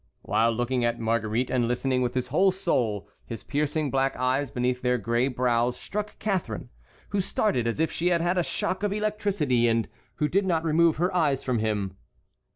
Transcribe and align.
While 0.23 0.53
looking 0.53 0.83
at 0.83 0.99
Marguerite 0.99 1.51
and 1.51 1.67
listening 1.67 2.01
with 2.01 2.15
his 2.15 2.29
whole 2.29 2.49
soul, 2.49 3.07
his 3.23 3.43
piercing 3.43 3.91
black 3.91 4.15
eyes 4.15 4.49
beneath 4.49 4.81
their 4.81 4.97
gray 4.97 5.27
brows 5.27 5.77
struck 5.79 6.17
Catharine, 6.17 6.69
who 7.09 7.21
started 7.21 7.67
as 7.67 7.79
if 7.79 7.91
she 7.91 8.07
had 8.07 8.19
had 8.19 8.39
a 8.39 8.43
shock 8.43 8.81
of 8.81 8.91
electricity, 8.91 9.67
and 9.67 9.87
who 10.15 10.27
did 10.27 10.47
not 10.47 10.63
remove 10.63 10.95
her 10.97 11.15
eyes 11.15 11.43
from 11.43 11.59
him. 11.59 11.97